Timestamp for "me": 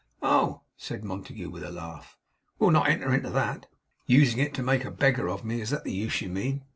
5.45-5.61